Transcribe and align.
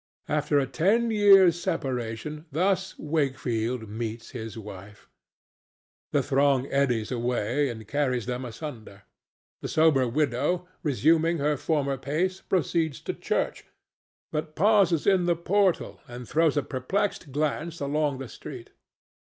After 0.27 0.57
a 0.57 0.65
ten 0.65 1.11
years' 1.11 1.61
separation 1.61 2.47
thus 2.51 2.97
Wakefield 2.97 3.87
meets 3.87 4.31
his 4.31 4.57
wife. 4.57 5.07
The 6.11 6.23
throng 6.23 6.65
eddies 6.71 7.11
away 7.11 7.69
and 7.69 7.87
carries 7.87 8.25
them 8.25 8.43
asunder. 8.43 9.03
The 9.61 9.67
sober 9.67 10.07
widow, 10.07 10.67
resuming 10.81 11.37
her 11.37 11.55
former 11.55 11.99
pace, 11.99 12.41
proceeds 12.41 12.99
to 13.01 13.13
church, 13.13 13.65
but 14.31 14.55
pauses 14.55 15.05
in 15.05 15.25
the 15.25 15.35
portal 15.35 16.01
and 16.07 16.27
throws 16.27 16.57
a 16.57 16.63
perplexed 16.63 17.31
glance 17.31 17.79
along 17.79 18.17
the 18.17 18.27
street. 18.27 18.71